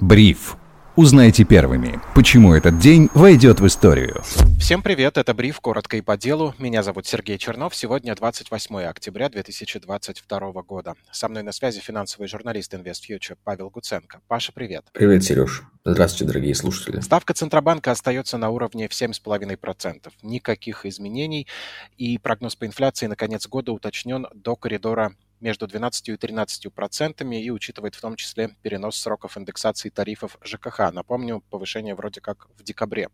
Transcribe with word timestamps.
Бриф. 0.00 0.56
Узнайте 0.94 1.44
первыми, 1.44 2.00
почему 2.14 2.54
этот 2.54 2.78
день 2.78 3.08
войдет 3.14 3.60
в 3.60 3.66
историю. 3.66 4.22
Всем 4.60 4.82
привет, 4.82 5.16
это 5.16 5.34
Бриф, 5.34 5.60
коротко 5.60 5.96
и 5.96 6.00
по 6.00 6.16
делу. 6.16 6.54
Меня 6.58 6.82
зовут 6.82 7.06
Сергей 7.06 7.36
Чернов. 7.36 7.74
Сегодня 7.74 8.14
28 8.14 8.76
октября 8.82 9.28
2022 9.28 10.52
года. 10.62 10.94
Со 11.10 11.28
мной 11.28 11.42
на 11.42 11.52
связи 11.52 11.80
финансовый 11.80 12.28
журналист 12.28 12.74
InvestFuture 12.74 13.38
Павел 13.42 13.70
Гуценко. 13.70 14.20
Паша, 14.28 14.52
привет. 14.52 14.86
Привет, 14.92 15.24
Сереж. 15.24 15.62
Здравствуйте, 15.84 16.32
дорогие 16.32 16.54
слушатели. 16.54 17.00
Ставка 17.00 17.34
Центробанка 17.34 17.90
остается 17.90 18.38
на 18.38 18.50
уровне 18.50 18.88
в 18.88 18.92
7,5%. 18.92 20.10
Никаких 20.22 20.86
изменений. 20.86 21.48
И 21.96 22.18
прогноз 22.18 22.54
по 22.56 22.66
инфляции 22.66 23.06
на 23.06 23.16
конец 23.16 23.48
года 23.48 23.72
уточнен 23.72 24.26
до 24.32 24.54
коридора 24.54 25.12
между 25.40 25.66
12 25.66 26.08
и 26.08 26.16
13 26.16 26.72
процентами 26.72 27.42
и 27.42 27.50
учитывает 27.50 27.94
в 27.94 28.00
том 28.00 28.16
числе 28.16 28.50
перенос 28.62 28.96
сроков 28.96 29.36
индексации 29.36 29.88
тарифов 29.88 30.38
ЖКХ. 30.44 30.92
Напомню, 30.92 31.42
повышение 31.50 31.94
вроде 31.94 32.20
как 32.20 32.48
в 32.56 32.62
декабре. 32.62 33.08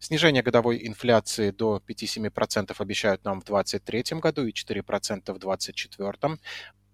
Снижение 0.00 0.42
годовой 0.42 0.86
инфляции 0.86 1.50
до 1.50 1.82
5-7% 1.86 2.74
обещают 2.78 3.24
нам 3.24 3.40
в 3.40 3.44
2023 3.44 4.20
году 4.20 4.46
и 4.46 4.52
4% 4.52 5.32
в 5.32 5.38
2024. 5.38 6.38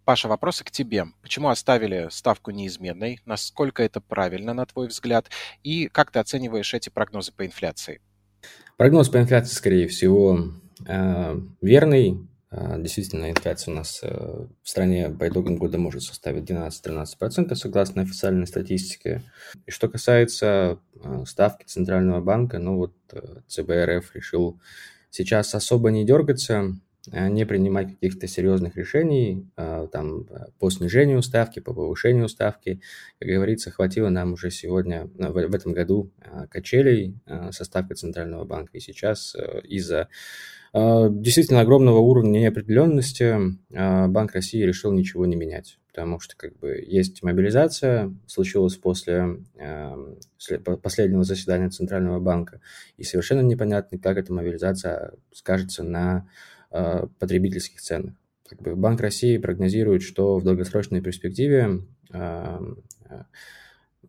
Паша, 0.05 0.29
вопросы 0.29 0.65
к 0.65 0.71
тебе. 0.71 1.07
Почему 1.23 1.49
оставили 1.49 2.09
ставку 2.11 2.51
неизменной? 2.51 3.21
Насколько 3.25 3.83
это 3.83 4.01
правильно, 4.01 4.53
на 4.53 4.67
твой 4.67 4.89
взгляд? 4.89 5.31
И 5.63 5.89
как 5.89 6.11
ты 6.11 6.19
оцениваешь 6.19 6.75
эти 6.75 6.91
прогнозы 6.91 7.33
по 7.33 7.47
инфляции? 7.47 8.01
Прогноз 8.77 9.09
по 9.09 9.19
инфляции, 9.19 9.55
скорее 9.55 9.89
всего, 9.89 10.51
э, 10.87 11.37
верный. 11.63 12.29
А, 12.57 12.79
действительно, 12.79 13.31
инфляция 13.31 13.73
у 13.73 13.77
нас 13.77 13.99
э, 14.03 14.09
в 14.63 14.69
стране 14.69 15.11
по 15.11 15.29
итогам 15.29 15.57
года 15.57 15.77
может 15.77 16.03
составить 16.03 16.49
12-13%, 16.49 17.53
согласно 17.57 18.03
официальной 18.03 18.47
статистике. 18.47 19.23
И 19.67 19.73
что 19.73 19.89
касается 19.89 20.79
э, 21.03 21.25
ставки 21.27 21.65
Центрального 21.65 22.21
банка, 22.21 22.61
ну 22.61 22.77
вот 22.77 22.95
э, 23.11 23.41
ЦБРФ 23.49 24.15
решил 24.15 24.61
сейчас 25.11 25.53
особо 25.55 25.91
не 25.91 26.07
дергаться, 26.07 26.77
не 27.13 27.45
принимать 27.47 27.91
каких-то 27.91 28.27
серьезных 28.27 28.77
решений 28.77 29.47
там, 29.57 30.27
по 30.59 30.71
снижению 30.71 31.23
ставки, 31.23 31.61
по 31.61 31.75
повышению 31.75 32.29
ставки. 32.29 32.81
Как 33.19 33.29
говорится, 33.29 33.71
хватило 33.71 34.09
нам 34.09 34.33
уже 34.33 34.51
сегодня, 34.51 35.11
в 35.17 35.55
этом 35.55 35.73
году, 35.73 36.11
качелей 36.51 37.19
со 37.51 37.65
ставкой 37.65 37.97
Центрального 37.97 38.45
банка. 38.45 38.77
И 38.79 38.81
сейчас 38.81 39.37
из-за 39.65 40.09
а, 40.77 41.09
действительно 41.09 41.61
огромного 41.61 41.99
уровня 41.99 42.41
неопределенности 42.41 43.37
а, 43.73 44.09
Банк 44.09 44.33
России 44.33 44.61
решил 44.61 44.91
ничего 44.91 45.25
не 45.25 45.37
менять, 45.37 45.79
потому 45.87 46.19
что 46.19 46.37
как 46.37 46.59
бы 46.59 46.83
есть 46.85 47.23
мобилизация, 47.23 48.13
случилась 48.27 48.77
после 48.77 49.39
а, 49.57 50.17
последнего 50.83 51.23
заседания 51.23 51.71
Центрального 51.71 52.19
банка, 52.19 52.61
и 52.97 53.05
совершенно 53.05 53.43
непонятно, 53.43 53.99
как 53.99 54.19
эта 54.19 54.33
мобилизация 54.33 55.13
скажется 55.33 55.85
на 55.85 56.29
потребительских 57.19 57.81
ценах. 57.81 58.15
Как 58.49 58.61
бы 58.61 58.77
Банк 58.77 59.01
России 59.01 59.39
прогнозирует, 59.39 60.03
что 60.03 60.39
в 60.39 60.45
долгосрочной 60.45 61.01
перспективе 61.01 61.81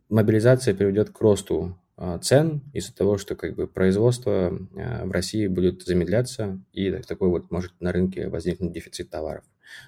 мобилизация 0.10 0.74
приведет 0.76 1.10
к 1.10 1.20
росту 1.22 1.78
а, 1.98 2.20
цен 2.20 2.62
из-за 2.74 2.94
того, 2.94 3.18
что 3.18 3.36
как 3.36 3.56
бы 3.56 3.68
производство 3.68 4.58
в 4.74 5.12
России 5.12 5.48
будет 5.48 5.84
замедляться 5.84 6.60
и 6.74 6.92
такой 6.92 7.30
вот 7.30 7.52
может 7.52 7.74
на 7.80 7.92
рынке 7.92 8.28
возникнуть 8.28 8.74
дефицит 8.74 9.10
товаров. 9.10 9.44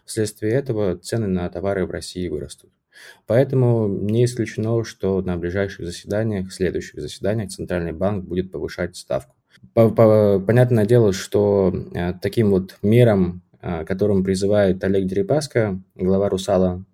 Вследствие 0.05 0.53
этого 0.53 0.97
цены 0.97 1.27
на 1.27 1.49
товары 1.49 1.85
в 1.85 1.91
России 1.91 2.27
вырастут. 2.27 2.71
Поэтому 3.27 3.87
не 3.87 4.25
исключено, 4.25 4.83
что 4.83 5.21
на 5.21 5.37
ближайших 5.37 5.85
заседаниях, 5.85 6.51
следующих 6.51 6.99
заседаниях 6.99 7.51
Центральный 7.51 7.91
банк 7.91 8.25
будет 8.25 8.51
повышать 8.51 8.95
ставку. 8.95 9.36
Понятное 9.73 10.85
дело, 10.85 11.13
что 11.13 11.73
а, 11.95 12.13
таким 12.13 12.51
вот 12.51 12.77
мерам, 12.81 13.43
которым 13.61 14.23
призывает 14.23 14.83
Олег 14.83 15.05
Дерипаска, 15.05 15.79
глава 15.95 16.29
«Русала», 16.29 16.85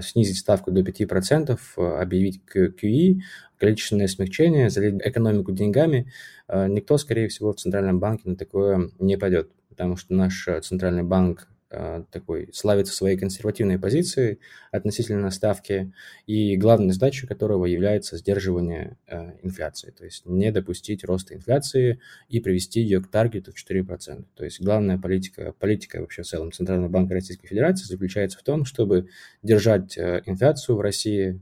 снизить 0.00 0.38
ставку 0.38 0.70
до 0.70 0.80
5%, 0.80 1.58
объявить 1.76 2.40
QE, 2.54 3.20
количественное 3.58 4.06
смягчение, 4.06 4.70
залить 4.70 5.00
экономику 5.04 5.52
деньгами, 5.52 6.10
э, 6.48 6.68
никто, 6.68 6.96
скорее 6.96 7.28
всего, 7.28 7.52
в 7.52 7.56
Центральном 7.56 7.98
банке 7.98 8.28
на 8.28 8.36
такое 8.36 8.90
не 8.98 9.18
пойдет, 9.18 9.50
потому 9.68 9.96
что 9.96 10.14
наш 10.14 10.46
э, 10.48 10.60
Центральный 10.60 11.02
банк 11.02 11.48
э, 11.50 11.54
такой 11.68 12.50
славится 12.52 12.94
своей 12.94 13.18
консервативной 13.18 13.78
позицией 13.78 14.38
относительно 14.72 15.30
ставки, 15.30 15.92
и 16.26 16.56
главной 16.56 16.92
задачей 16.92 17.26
которого 17.26 17.66
является 17.66 18.16
сдерживание 18.16 18.96
инфляции, 19.42 19.90
то 19.90 20.04
есть 20.04 20.24
не 20.24 20.50
допустить 20.50 21.04
роста 21.04 21.34
инфляции 21.34 22.00
и 22.28 22.40
привести 22.40 22.80
ее 22.80 23.02
к 23.02 23.08
таргету 23.08 23.52
в 23.52 23.56
4%. 23.56 24.24
То 24.34 24.44
есть 24.44 24.62
главная 24.62 24.98
политика, 24.98 25.52
политика 25.58 26.00
вообще 26.00 26.22
в 26.22 26.26
целом 26.26 26.52
Центрального 26.52 26.88
банка 26.88 27.14
Российской 27.14 27.48
Федерации 27.48 27.84
заключается 27.84 28.38
в 28.38 28.42
том, 28.42 28.64
чтобы 28.64 29.08
держать 29.42 29.98
инфляцию 29.98 30.76
в 30.76 30.80
России 30.80 31.40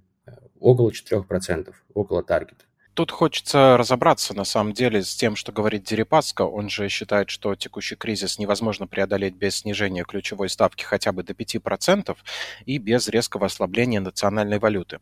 около 0.58 0.90
4%, 0.90 1.72
около 1.94 2.22
таргета. 2.24 2.64
Тут 2.96 3.10
хочется 3.10 3.76
разобраться, 3.76 4.32
на 4.32 4.44
самом 4.44 4.72
деле, 4.72 5.02
с 5.02 5.14
тем, 5.14 5.36
что 5.36 5.52
говорит 5.52 5.84
Дерипаска. 5.84 6.46
Он 6.46 6.70
же 6.70 6.88
считает, 6.88 7.28
что 7.28 7.54
текущий 7.54 7.94
кризис 7.94 8.38
невозможно 8.38 8.86
преодолеть 8.86 9.34
без 9.34 9.56
снижения 9.56 10.02
ключевой 10.02 10.48
ставки 10.48 10.82
хотя 10.82 11.12
бы 11.12 11.22
до 11.22 11.34
5% 11.34 12.16
и 12.64 12.78
без 12.78 13.08
резкого 13.08 13.46
ослабления 13.46 14.00
национальной 14.00 14.58
валюты. 14.58 15.00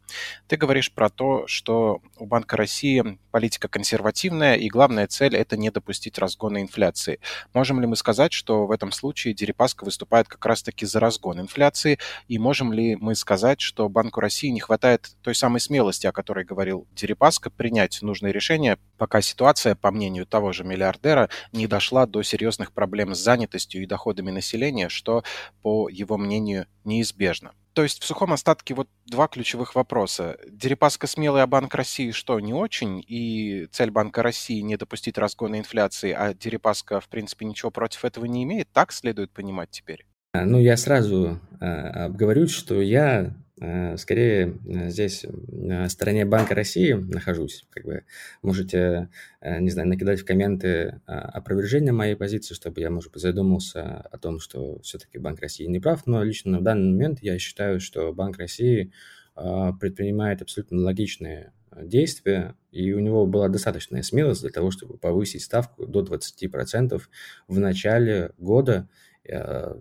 Ты 0.49 0.57
говоришь 0.57 0.91
про 0.91 1.09
то, 1.09 1.47
что 1.47 2.03
у 2.17 2.27
Банка 2.27 2.57
России 2.57 3.17
политика 3.31 3.69
консервативная, 3.69 4.57
и 4.57 4.69
главная 4.69 5.07
цель– 5.07 5.37
это 5.37 5.57
не 5.57 5.71
допустить 5.71 6.19
разгона 6.19 6.63
инфляции. 6.63 7.21
Можем 7.53 7.81
ли 7.81 7.87
мы 7.87 7.95
сказать, 7.95 8.33
что 8.33 8.67
в 8.67 8.73
этом 8.73 8.91
случае 8.91 9.35
Дерипаска 9.35 9.85
выступает 9.85 10.27
как 10.27 10.45
раз-таки 10.47 10.85
за 10.85 10.99
разгон 10.99 11.41
инфляции, 11.41 12.01
и 12.27 12.39
можем 12.39 12.73
ли 12.73 12.97
мы 12.97 13.15
сказать, 13.15 13.61
что 13.61 13.89
Банку 13.89 14.19
России 14.19 14.49
не 14.49 14.59
хватает 14.59 15.13
той 15.23 15.37
самой 15.37 15.61
смелости, 15.61 16.09
о 16.09 16.13
которой 16.13 16.45
говорил 16.45 16.89
Дерипаска, 16.97 17.51
принять 17.51 17.84
принять 17.85 18.03
нужные 18.03 18.33
решения, 18.33 18.79
пока 18.99 19.21
ситуация, 19.21 19.75
по 19.75 19.91
мнению 19.91 20.27
того 20.27 20.53
же 20.53 20.65
миллиардера, 20.65 21.29
не 21.53 21.67
дошла 21.67 22.07
до 22.07 22.23
серьезных 22.23 22.73
проблем 22.73 23.15
с 23.15 23.19
занятостью 23.19 23.83
и 23.83 23.87
доходами 23.87 24.31
населения, 24.31 24.89
что, 24.89 25.23
по 25.63 25.89
его 25.89 26.17
мнению, 26.17 26.67
неизбежно. 26.85 27.53
То 27.75 27.83
есть 27.83 28.03
в 28.03 28.07
сухом 28.07 28.33
остатке 28.33 28.75
вот 28.75 28.89
два 29.07 29.27
ключевых 29.27 29.75
вопроса. 29.75 30.37
Дерипаска 30.49 31.07
смелый, 31.07 31.43
а 31.43 31.47
Банк 31.47 31.75
России 31.75 32.13
что, 32.13 32.39
не 32.41 32.55
очень? 32.55 33.05
И 33.07 33.67
цель 33.73 33.91
Банка 33.91 34.23
России 34.23 34.61
не 34.61 34.77
допустить 34.77 35.19
разгона 35.19 35.59
инфляции, 35.59 36.13
а 36.13 36.35
Дерипаска, 36.35 37.01
в 37.01 37.09
принципе, 37.09 37.47
ничего 37.47 37.71
против 37.71 38.05
этого 38.05 38.27
не 38.27 38.45
имеет? 38.45 38.69
Так 38.73 38.93
следует 38.93 39.31
понимать 39.31 39.71
теперь? 39.71 40.07
Ну, 40.35 40.59
я 40.59 40.77
сразу 40.77 41.41
э, 41.61 41.67
обговорюсь, 42.07 42.51
что 42.51 42.81
я 42.81 43.35
скорее 43.57 44.59
э, 44.67 44.89
здесь 44.91 45.25
на 45.31 45.89
стороне 45.89 46.25
Банка 46.25 46.55
России 46.55 46.93
нахожусь. 46.93 47.65
Как 47.71 47.85
бы 47.85 48.05
можете, 48.43 49.11
э, 49.41 49.61
не 49.61 49.71
знаю, 49.71 49.89
накидать 49.89 50.21
в 50.21 50.25
комменты 50.25 51.01
опровержение 51.07 51.93
моей 51.93 52.17
позиции, 52.17 52.55
чтобы 52.55 52.81
я, 52.81 52.91
может 52.91 53.13
быть, 53.13 53.23
задумался 53.23 54.01
о 54.11 54.19
том, 54.19 54.41
что 54.41 54.81
все-таки 54.81 55.19
Банк 55.19 55.41
России 55.41 55.67
не 55.67 55.79
прав. 55.79 56.07
Но 56.07 56.25
лично 56.25 56.59
в 56.59 56.63
данный 56.63 56.91
момент 56.91 57.21
я 57.23 57.39
считаю, 57.39 57.81
что 57.81 58.13
Банк 58.13 58.39
России 58.39 58.93
предпринимает 59.35 60.43
абсолютно 60.43 60.81
логичные 60.83 61.53
действия, 61.77 62.55
и 62.71 62.93
у 62.93 63.01
него 63.01 63.27
была 63.27 63.49
достаточная 63.49 64.03
смелость 64.03 64.43
для 64.43 64.51
того, 64.51 64.71
чтобы 64.71 64.97
повысить 64.97 65.43
ставку 65.43 65.87
до 65.87 66.03
20% 66.03 67.03
в 67.49 67.59
начале 67.59 68.31
года, 68.39 68.89
Э, 68.89 69.14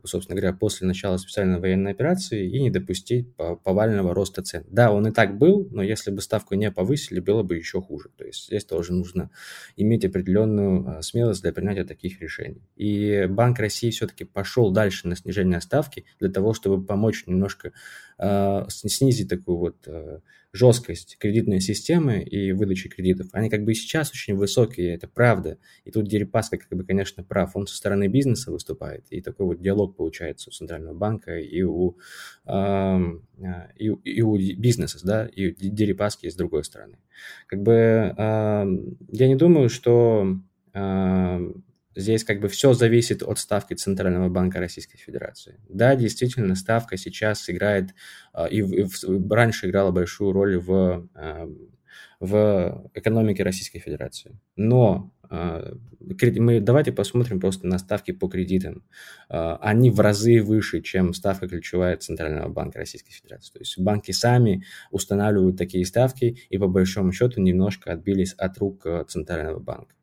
собственно 0.04 0.40
говоря, 0.40 0.54
после 0.54 0.88
начала 0.88 1.18
специальной 1.18 1.60
военной 1.60 1.92
операции 1.92 2.50
и 2.50 2.62
не 2.62 2.70
допустить 2.70 3.36
повального 3.36 4.14
роста 4.14 4.42
цен. 4.42 4.64
Да, 4.70 4.92
он 4.92 5.08
и 5.08 5.12
так 5.12 5.38
был, 5.38 5.68
но 5.72 5.84
если 5.84 6.12
бы 6.12 6.22
ставку 6.22 6.56
не 6.56 6.72
повысили, 6.72 7.20
было 7.20 7.44
бы 7.44 7.58
еще 7.58 7.82
хуже. 7.82 8.10
То 8.18 8.24
есть 8.24 8.48
здесь 8.48 8.66
тоже 8.66 8.94
нужно 8.94 9.30
иметь 9.76 10.06
определенную 10.06 11.00
э, 11.00 11.02
смелость 11.02 11.42
для 11.42 11.52
принятия 11.52 11.84
таких 11.84 12.22
решений. 12.22 12.62
И 12.76 13.26
Банк 13.30 13.60
России 13.60 13.90
все-таки 13.90 14.24
пошел 14.24 14.72
дальше 14.72 15.08
на 15.08 15.16
снижение 15.16 15.60
ставки 15.62 16.06
для 16.20 16.30
того, 16.30 16.54
чтобы 16.54 16.84
помочь 16.86 17.26
немножко 17.28 17.70
э, 17.70 17.72
снизить 18.70 19.30
такую 19.30 19.58
вот 19.58 19.88
э, 19.88 20.20
жесткость 20.52 21.18
кредитной 21.20 21.60
системы 21.60 22.22
и 22.22 22.52
выдачи 22.52 22.90
кредитов, 22.90 23.28
они 23.32 23.50
как 23.50 23.64
бы 23.64 23.74
сейчас 23.74 24.12
очень 24.12 24.36
высокие, 24.36 24.94
это 24.94 25.08
правда. 25.08 25.58
И 25.84 25.92
тут 25.92 26.08
Дерипаска, 26.08 26.58
как 26.58 26.70
бы, 26.78 26.84
конечно, 26.84 27.24
прав. 27.24 27.56
Он 27.56 27.66
со 27.66 27.76
стороны 27.76 28.08
бизнеса 28.08 28.52
выступает, 28.52 29.06
и 29.10 29.22
такой 29.22 29.48
вот 29.48 29.62
диалог 29.62 29.96
получается 29.96 30.50
у 30.50 30.54
Центрального 30.54 30.94
банка 30.94 31.38
и 31.40 31.64
у, 31.64 31.98
э, 32.46 33.00
и, 33.78 33.86
и 33.86 34.22
у 34.22 34.38
бизнеса, 34.38 35.00
да, 35.04 35.26
и 35.26 35.52
Дерипаски 35.52 36.30
с 36.30 36.36
другой 36.36 36.64
стороны. 36.64 36.98
Как 37.48 37.62
бы 37.62 38.14
я 38.18 39.28
не 39.28 39.36
думаю, 39.36 39.70
что 39.70 40.40
здесь 41.96 42.24
как 42.24 42.40
бы 42.40 42.48
все 42.48 42.74
зависит 42.74 43.24
от 43.24 43.40
ставки 43.40 43.74
Центрального 43.74 44.30
банка 44.30 44.60
Российской 44.60 44.98
Федерации. 44.98 45.60
Да, 45.70 45.96
действительно, 45.96 46.56
ставка 46.56 46.98
сейчас 46.98 47.50
играет, 47.50 47.92
а, 48.34 48.46
и, 48.48 48.62
и 48.62 48.88
раньше 49.30 49.70
играла 49.70 49.92
большую 49.92 50.32
роль 50.32 50.58
в, 50.58 51.08
а, 51.14 51.48
в 52.20 52.92
экономике 52.94 53.44
Российской 53.44 53.80
Федерации. 53.80 54.40
Но 54.56 55.14
а, 55.30 55.74
мы 56.00 56.60
давайте 56.60 56.92
посмотрим 56.92 57.40
просто 57.40 57.68
на 57.68 57.78
ставки 57.78 58.12
по 58.12 58.28
кредитам. 58.28 58.84
Они 59.30 59.90
в 59.90 60.00
разы 60.00 60.42
выше, 60.42 60.82
чем 60.82 61.14
ставка 61.14 61.48
ключевая 61.48 61.98
Центрального 61.98 62.50
банка 62.50 62.80
Российской 62.80 63.14
Федерации. 63.14 63.54
То 63.54 63.60
есть 63.60 63.80
банки 63.80 64.12
сами 64.12 64.66
устанавливают 64.92 65.58
такие 65.58 65.86
ставки 65.86 66.38
и 66.50 66.58
по 66.58 66.68
большому 66.68 67.14
счету 67.14 67.42
немножко 67.42 67.92
отбились 67.94 68.34
от 68.34 68.58
рук 68.58 68.86
Центрального 69.08 69.60
банка 69.60 69.96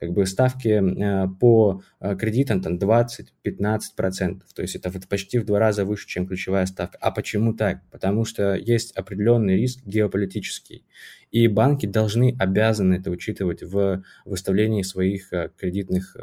как 0.00 0.12
бы 0.12 0.26
ставки 0.26 0.68
э, 0.68 1.28
по 1.40 1.82
э, 2.00 2.16
кредитам 2.16 2.62
там 2.62 2.76
20-15%, 2.78 4.42
то 4.54 4.62
есть 4.62 4.76
это 4.76 4.90
вот 4.90 5.06
почти 5.08 5.38
в 5.38 5.44
два 5.44 5.58
раза 5.58 5.84
выше, 5.84 6.06
чем 6.06 6.26
ключевая 6.26 6.66
ставка. 6.66 6.98
А 7.00 7.10
почему 7.10 7.54
так? 7.54 7.80
Потому 7.90 8.24
что 8.24 8.54
есть 8.54 8.92
определенный 8.92 9.56
риск 9.56 9.80
геополитический, 9.84 10.84
и 11.30 11.48
банки 11.48 11.86
должны, 11.86 12.36
обязаны 12.38 12.94
это 12.94 13.10
учитывать 13.10 13.62
в 13.62 14.02
выставлении 14.24 14.82
своих 14.82 15.32
э, 15.32 15.50
кредитных 15.56 16.16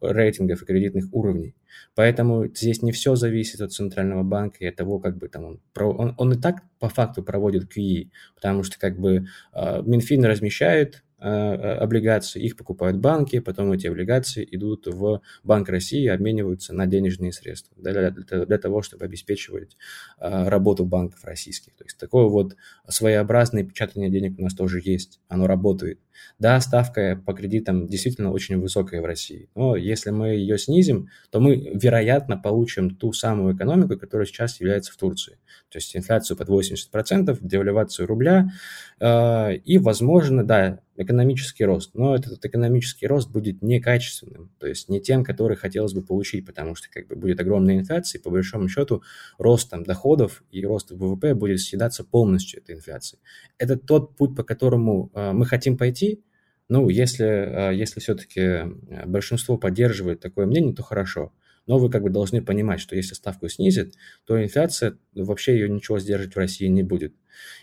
рейтингов 0.00 0.62
и 0.62 0.66
кредитных 0.66 1.06
уровней. 1.12 1.54
Поэтому 1.94 2.46
здесь 2.46 2.82
не 2.82 2.92
все 2.92 3.16
зависит 3.16 3.60
от 3.60 3.72
Центрального 3.72 4.22
банка 4.22 4.58
и 4.60 4.66
от 4.66 4.76
того, 4.76 4.98
как 4.98 5.16
бы 5.18 5.28
там 5.28 5.44
он, 5.44 5.60
он, 5.74 6.14
он 6.16 6.32
и 6.32 6.40
так 6.40 6.62
по 6.78 6.88
факту 6.88 7.22
проводит 7.22 7.74
QE, 7.76 8.10
потому 8.34 8.62
что 8.62 8.78
как 8.78 8.98
бы 8.98 9.26
Минфин 9.52 10.24
размещает 10.24 11.02
облигации, 11.18 12.42
их 12.42 12.56
покупают 12.56 12.98
банки, 12.98 13.40
потом 13.40 13.72
эти 13.72 13.86
облигации 13.86 14.46
идут 14.50 14.86
в 14.86 15.22
Банк 15.44 15.68
России 15.70 16.02
и 16.02 16.08
обмениваются 16.08 16.74
на 16.74 16.86
денежные 16.86 17.32
средства 17.32 17.74
для, 17.78 18.10
для, 18.10 18.44
для 18.44 18.58
того, 18.58 18.82
чтобы 18.82 19.06
обеспечивать 19.06 19.76
э, 20.20 20.48
работу 20.48 20.84
банков 20.84 21.24
российских. 21.24 21.74
То 21.76 21.84
есть 21.84 21.96
такое 21.98 22.26
вот 22.26 22.56
своеобразное 22.86 23.64
печатание 23.64 24.10
денег 24.10 24.38
у 24.38 24.42
нас 24.42 24.54
тоже 24.54 24.80
есть, 24.84 25.20
оно 25.28 25.46
работает. 25.46 26.00
Да, 26.38 26.60
ставка 26.60 27.20
по 27.24 27.32
кредитам 27.32 27.86
действительно 27.86 28.30
очень 28.30 28.58
высокая 28.58 29.00
в 29.00 29.06
России, 29.06 29.48
но 29.54 29.76
если 29.76 30.10
мы 30.10 30.28
ее 30.28 30.58
снизим, 30.58 31.08
то 31.30 31.40
мы, 31.40 31.56
вероятно, 31.74 32.36
получим 32.36 32.94
ту 32.94 33.12
самую 33.12 33.54
экономику, 33.54 33.98
которая 33.98 34.26
сейчас 34.26 34.60
является 34.60 34.92
в 34.92 34.96
Турции. 34.96 35.38
То 35.70 35.78
есть 35.78 35.94
инфляцию 35.96 36.36
под 36.36 36.48
80%, 36.48 37.38
девальвацию 37.40 38.06
рубля 38.06 38.50
и, 38.98 39.78
возможно, 39.78 40.44
да, 40.44 40.80
экономический 40.96 41.64
рост. 41.64 41.94
Но 41.94 42.14
этот 42.14 42.44
экономический 42.44 43.06
рост 43.06 43.30
будет 43.30 43.62
некачественным, 43.62 44.50
то 44.58 44.66
есть 44.66 44.88
не 44.88 45.00
тем, 45.00 45.24
который 45.24 45.56
хотелось 45.56 45.92
бы 45.92 46.02
получить, 46.02 46.46
потому 46.46 46.74
что 46.74 46.88
как 46.90 47.06
бы 47.08 47.16
будет 47.16 47.40
огромная 47.40 47.76
инфляция, 47.76 48.18
и 48.18 48.22
по 48.22 48.30
большому 48.30 48.68
счету 48.68 49.02
рост 49.38 49.70
там, 49.70 49.84
доходов 49.84 50.42
и 50.50 50.64
рост 50.64 50.90
ВВП 50.90 51.34
будет 51.34 51.60
съедаться 51.60 52.04
полностью 52.04 52.60
этой 52.60 52.74
инфляцией. 52.74 53.20
Это 53.58 53.76
тот 53.76 54.16
путь, 54.16 54.34
по 54.36 54.42
которому 54.42 55.10
э, 55.14 55.32
мы 55.32 55.46
хотим 55.46 55.76
пойти, 55.76 56.22
ну, 56.68 56.88
если, 56.88 57.26
э, 57.26 57.74
если 57.76 58.00
все-таки 58.00 58.40
э, 58.40 59.06
большинство 59.06 59.56
поддерживает 59.56 60.20
такое 60.20 60.46
мнение, 60.46 60.74
то 60.74 60.82
хорошо. 60.82 61.32
Но 61.66 61.78
вы 61.78 61.90
как 61.90 62.02
бы 62.02 62.10
должны 62.10 62.42
понимать, 62.42 62.80
что 62.80 62.96
если 62.96 63.14
ставку 63.14 63.48
снизит, 63.48 63.94
то 64.24 64.42
инфляция, 64.42 64.96
вообще 65.14 65.54
ее 65.54 65.68
ничего 65.68 65.98
сдерживать 65.98 66.34
в 66.34 66.38
России 66.38 66.66
не 66.66 66.82
будет. 66.82 67.14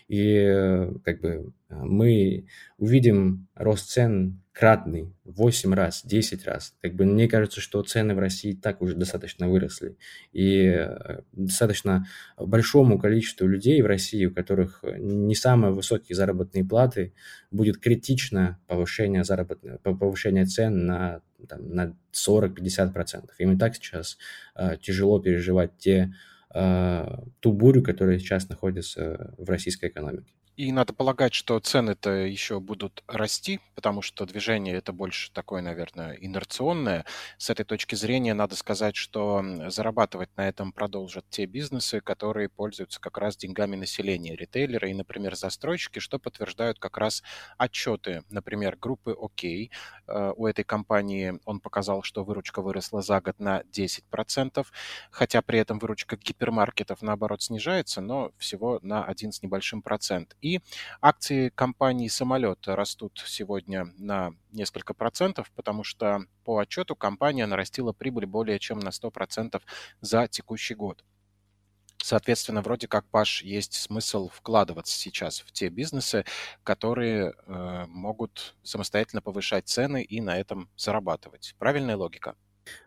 И 0.07 0.87
как 1.03 1.21
бы 1.21 1.53
мы 1.69 2.45
увидим 2.77 3.47
рост 3.55 3.89
цен 3.89 4.42
кратный, 4.53 5.11
8 5.25 5.73
раз, 5.73 6.03
10 6.05 6.45
раз. 6.45 6.75
Как 6.79 6.93
бы 6.93 7.05
мне 7.05 7.27
кажется, 7.27 7.59
что 7.59 7.81
цены 7.81 8.13
в 8.13 8.19
России 8.19 8.53
так 8.53 8.81
уже 8.81 8.95
достаточно 8.95 9.49
выросли. 9.49 9.97
И 10.31 10.65
э, 10.65 11.21
достаточно 11.31 12.05
большому 12.37 12.99
количеству 12.99 13.47
людей 13.47 13.81
в 13.81 13.87
России, 13.87 14.25
у 14.27 14.33
которых 14.33 14.83
не 14.83 15.33
самые 15.33 15.73
высокие 15.73 16.15
заработные 16.15 16.63
платы, 16.63 17.13
будет 17.49 17.79
критично 17.79 18.59
повышение, 18.67 19.23
заработных, 19.23 19.81
повышение 19.81 20.45
цен 20.45 20.85
на, 20.85 21.21
там, 21.49 21.69
на 21.69 21.97
40-50%. 22.13 23.31
Им 23.39 23.53
и 23.53 23.57
так 23.57 23.75
сейчас 23.75 24.19
э, 24.55 24.77
тяжело 24.79 25.19
переживать 25.19 25.71
те, 25.79 26.13
э, 26.53 27.17
ту 27.39 27.53
бурю, 27.53 27.81
которая 27.81 28.19
сейчас 28.19 28.49
находится 28.49 29.33
в 29.39 29.49
российской 29.49 29.89
экономике. 29.89 30.31
И 30.55 30.71
надо 30.71 30.93
полагать, 30.93 31.33
что 31.33 31.59
цены-то 31.59 32.11
еще 32.11 32.59
будут 32.59 33.03
расти, 33.07 33.59
потому 33.73 34.03
что 34.03 34.23
движение 34.27 34.75
это 34.75 34.93
больше 34.93 35.31
такое, 35.31 35.63
наверное, 35.63 36.13
инерционное. 36.13 37.05
С 37.39 37.49
этой 37.49 37.65
точки 37.65 37.95
зрения 37.95 38.35
надо 38.35 38.55
сказать, 38.55 38.95
что 38.95 39.43
зарабатывать 39.69 40.29
на 40.37 40.47
этом 40.47 40.71
продолжат 40.71 41.25
те 41.31 41.47
бизнесы, 41.47 42.01
которые 42.01 42.49
пользуются 42.49 43.01
как 43.01 43.17
раз 43.17 43.35
деньгами 43.35 43.75
населения, 43.75 44.35
ритейлеры 44.35 44.91
и, 44.91 44.93
например, 44.93 45.35
застройщики, 45.35 45.97
что 45.97 46.19
подтверждают 46.19 46.77
как 46.77 46.99
раз 46.99 47.23
отчеты, 47.57 48.23
например, 48.29 48.77
группы 48.79 49.09
ОК. 49.11 49.43
Э, 49.43 50.33
у 50.35 50.45
этой 50.45 50.63
компании 50.63 51.39
он 51.45 51.61
показал, 51.61 52.03
что 52.03 52.23
выручка 52.23 52.61
выросла 52.61 53.01
за 53.01 53.19
год 53.21 53.39
на 53.39 53.63
10%, 53.71 54.67
хотя 55.09 55.41
при 55.41 55.57
этом 55.57 55.79
выручка 55.79 56.15
гипермаркетов, 56.15 57.01
наоборот, 57.01 57.41
снижается, 57.41 58.01
но 58.01 58.31
всего 58.37 58.77
на 58.83 59.03
1 59.03 59.31
с 59.31 59.41
небольшим 59.41 59.81
процент. 59.81 60.35
И 60.43 60.59
акции 61.01 61.47
компании 61.47 62.09
«Самолет» 62.09 62.67
растут 62.67 63.23
сегодня 63.25 63.85
на 63.97 64.33
несколько 64.51 64.93
процентов, 64.93 65.49
потому 65.55 65.85
что 65.85 66.25
по 66.43 66.57
отчету 66.57 66.97
компания 66.97 67.45
нарастила 67.45 67.93
прибыль 67.93 68.25
более 68.25 68.59
чем 68.59 68.79
на 68.79 68.89
100% 68.89 69.61
за 70.01 70.27
текущий 70.27 70.75
год. 70.75 71.05
Соответственно, 72.03 72.61
вроде 72.61 72.89
как, 72.89 73.05
Паш, 73.05 73.41
есть 73.41 73.73
смысл 73.75 74.27
вкладываться 74.27 74.93
сейчас 74.93 75.39
в 75.39 75.53
те 75.53 75.69
бизнесы, 75.69 76.25
которые 76.63 77.31
э, 77.31 77.85
могут 77.87 78.57
самостоятельно 78.63 79.21
повышать 79.21 79.69
цены 79.69 80.03
и 80.03 80.19
на 80.19 80.37
этом 80.37 80.69
зарабатывать. 80.75 81.55
Правильная 81.57 81.95
логика? 81.95 82.35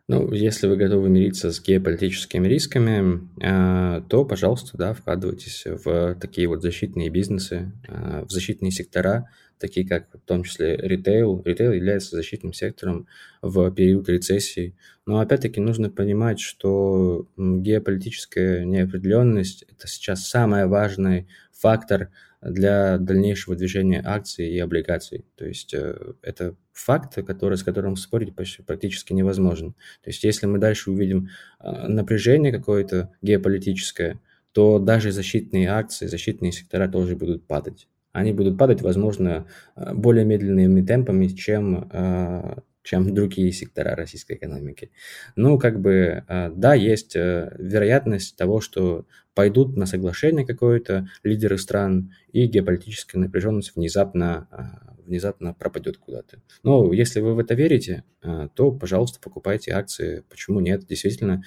Ну, 0.08 0.32
если 0.32 0.68
вы 0.68 0.76
готовы 0.76 1.08
мириться 1.08 1.50
с 1.50 1.60
геополитическими 1.60 2.46
рисками, 2.46 3.28
а, 3.42 4.02
то, 4.02 4.24
пожалуйста, 4.24 4.78
да, 4.78 4.94
вкладывайтесь 4.94 5.64
в 5.66 6.14
такие 6.14 6.46
вот 6.46 6.62
защитные 6.62 7.10
бизнесы, 7.10 7.72
а, 7.88 8.24
в 8.24 8.30
защитные 8.30 8.70
сектора, 8.70 9.28
такие 9.58 9.86
как 9.86 10.08
в 10.12 10.26
том 10.26 10.44
числе 10.44 10.76
ритейл. 10.76 11.42
Ритейл 11.44 11.72
является 11.72 12.16
защитным 12.16 12.52
сектором 12.52 13.06
в 13.42 13.70
период 13.70 14.08
рецессии. 14.08 14.76
Но 15.06 15.20
опять-таки 15.20 15.60
нужно 15.60 15.90
понимать, 15.90 16.40
что 16.40 17.28
геополитическая 17.36 18.64
неопределенность– 18.64 19.62
это 19.68 19.86
сейчас 19.88 20.28
самый 20.28 20.66
важный 20.66 21.26
фактор– 21.52 22.10
для 22.50 22.98
дальнейшего 22.98 23.56
движения 23.56 24.02
акций 24.04 24.48
и 24.48 24.58
облигаций. 24.58 25.24
То 25.36 25.46
есть 25.46 25.74
э, 25.74 26.14
это 26.22 26.54
факт, 26.72 27.14
который, 27.26 27.56
с 27.56 27.62
которым 27.62 27.96
спорить 27.96 28.34
почти, 28.34 28.62
практически 28.62 29.12
невозможен. 29.12 29.72
То 30.02 30.10
есть 30.10 30.22
если 30.24 30.46
мы 30.46 30.58
дальше 30.58 30.90
увидим 30.90 31.28
э, 31.60 31.88
напряжение 31.88 32.52
какое-то 32.52 33.12
геополитическое, 33.22 34.20
то 34.52 34.78
даже 34.78 35.12
защитные 35.12 35.68
акции, 35.70 36.06
защитные 36.06 36.52
сектора 36.52 36.88
тоже 36.88 37.16
будут 37.16 37.46
падать. 37.46 37.88
Они 38.16 38.32
будут 38.32 38.58
падать, 38.58 38.82
возможно, 38.82 39.46
э, 39.76 39.92
более 39.94 40.24
медленными 40.24 40.82
темпами, 40.82 41.28
чем 41.28 41.90
чем 42.82 43.12
другие 43.12 43.50
сектора 43.50 43.96
российской 43.96 44.36
экономики. 44.36 44.92
Ну, 45.34 45.58
как 45.58 45.80
бы, 45.80 46.22
да, 46.28 46.74
есть 46.74 47.16
вероятность 47.16 48.36
того, 48.36 48.60
что 48.60 49.06
пойдут 49.36 49.76
на 49.76 49.84
соглашение 49.84 50.46
какое-то 50.46 51.08
лидеры 51.22 51.58
стран, 51.58 52.10
и 52.32 52.46
геополитическая 52.46 53.20
напряженность 53.20 53.76
внезапно, 53.76 54.48
а, 54.50 54.94
внезапно 55.06 55.54
пропадет 55.54 55.98
куда-то. 55.98 56.38
Но 56.62 56.92
если 56.92 57.20
вы 57.20 57.34
в 57.34 57.38
это 57.38 57.54
верите, 57.54 58.02
а, 58.22 58.48
то, 58.48 58.72
пожалуйста, 58.72 59.18
покупайте 59.20 59.72
акции. 59.72 60.24
Почему 60.28 60.60
нет? 60.60 60.86
Действительно, 60.86 61.44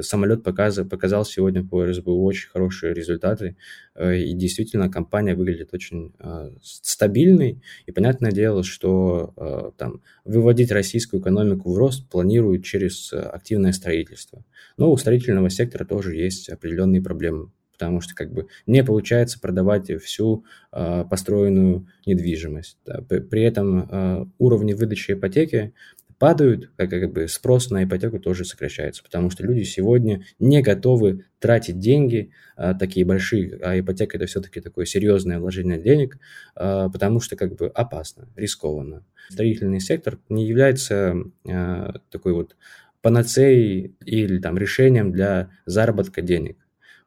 самолет 0.00 0.42
показал, 0.42 0.84
показал 0.84 1.24
сегодня 1.24 1.66
по 1.66 1.84
РСБУ 1.84 2.24
очень 2.24 2.48
хорошие 2.48 2.94
результаты, 2.94 3.56
э, 3.94 4.18
и 4.18 4.34
действительно 4.34 4.90
компания 4.90 5.34
выглядит 5.34 5.74
очень 5.74 6.12
а, 6.18 6.52
стабильной, 6.62 7.62
и 7.86 7.92
понятное 7.92 8.32
дело, 8.32 8.62
что 8.62 9.74
там 9.76 10.02
выводить 10.24 10.70
российскую 10.72 11.20
экономику 11.20 11.72
в 11.72 11.78
рост 11.78 12.08
планируют 12.08 12.64
через 12.64 13.12
активное 13.12 13.72
строительство. 13.72 14.44
Но 14.76 14.90
у 14.90 14.96
строительного 14.96 15.50
сектора 15.50 15.84
тоже 15.84 16.14
есть 16.16 16.48
определенные 16.48 17.02
проблемы 17.02 17.29
проблемам, 17.30 17.52
потому 17.72 18.00
что 18.00 18.14
как 18.14 18.32
бы 18.32 18.48
не 18.66 18.84
получается 18.84 19.40
продавать 19.40 19.90
всю 20.02 20.44
э, 20.72 21.04
построенную 21.08 21.86
недвижимость. 22.06 22.78
Да. 22.84 23.00
При 23.00 23.42
этом 23.42 23.88
э, 23.90 24.26
уровни 24.38 24.74
выдачи 24.74 25.12
ипотеки 25.12 25.72
падают, 26.18 26.70
как, 26.76 26.90
как 26.90 27.10
бы 27.10 27.26
спрос 27.28 27.70
на 27.70 27.84
ипотеку 27.84 28.18
тоже 28.18 28.44
сокращается, 28.44 29.02
потому 29.02 29.30
что 29.30 29.42
люди 29.42 29.62
сегодня 29.62 30.22
не 30.38 30.60
готовы 30.60 31.24
тратить 31.38 31.78
деньги 31.78 32.30
а, 32.56 32.74
такие 32.74 33.06
большие, 33.06 33.58
а 33.62 33.80
ипотека 33.80 34.18
это 34.18 34.26
все-таки 34.26 34.60
такое 34.60 34.84
серьезное 34.84 35.38
вложение 35.38 35.80
денег, 35.80 36.18
а, 36.54 36.90
потому 36.90 37.20
что 37.20 37.36
как 37.36 37.56
бы 37.56 37.68
опасно, 37.68 38.28
рискованно. 38.36 39.02
Строительный 39.30 39.80
сектор 39.80 40.18
не 40.28 40.46
является 40.46 41.16
а, 41.48 41.94
такой 42.10 42.34
вот 42.34 42.54
панацеей 43.00 43.96
или 44.04 44.38
там 44.40 44.58
решением 44.58 45.12
для 45.12 45.48
заработка 45.64 46.20
денег. 46.20 46.58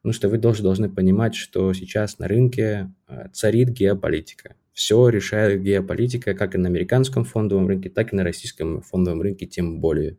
Потому 0.03 0.13
что 0.13 0.27
вы 0.27 0.38
тоже 0.38 0.63
должны 0.63 0.89
понимать, 0.89 1.33
что 1.33 1.72
сейчас 1.72 2.19
на 2.19 2.27
рынке 2.27 2.91
а, 3.07 3.29
царит 3.31 3.69
геополитика. 3.69 4.55
Все 4.74 5.07
решает 5.07 5.62
геополитика 5.62 6.33
как 6.33 6.55
и 6.55 6.57
на 6.57 6.67
американском 6.67 7.24
фондовом 7.24 7.67
рынке, 7.69 7.89
так 7.89 8.12
и 8.12 8.15
на 8.17 8.25
российском 8.25 8.81
фондовом 8.81 9.22
рынке 9.22 9.45
тем 9.45 9.79
более. 9.79 10.17